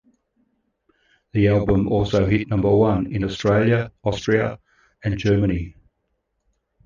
The 1.33 1.47
album 1.49 1.87
also 1.87 2.25
hit 2.25 2.47
number 2.49 2.71
one 2.75 3.05
in 3.13 3.23
Australia, 3.23 3.91
Austria, 4.03 4.57
and 5.03 5.15
Germany. 5.19 5.75